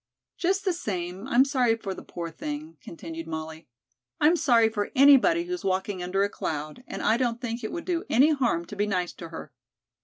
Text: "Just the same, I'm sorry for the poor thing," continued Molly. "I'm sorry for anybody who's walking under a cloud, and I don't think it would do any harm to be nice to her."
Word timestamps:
"Just 0.35 0.65
the 0.65 0.73
same, 0.73 1.27
I'm 1.27 1.45
sorry 1.45 1.75
for 1.77 1.93
the 1.93 2.01
poor 2.01 2.31
thing," 2.31 2.75
continued 2.81 3.27
Molly. 3.27 3.67
"I'm 4.19 4.35
sorry 4.35 4.67
for 4.67 4.89
anybody 4.95 5.43
who's 5.43 5.63
walking 5.63 6.01
under 6.01 6.23
a 6.23 6.27
cloud, 6.27 6.83
and 6.87 7.03
I 7.03 7.17
don't 7.17 7.39
think 7.39 7.63
it 7.63 7.71
would 7.71 7.85
do 7.85 8.03
any 8.09 8.31
harm 8.31 8.65
to 8.65 8.75
be 8.75 8.87
nice 8.87 9.13
to 9.13 9.29
her." 9.29 9.53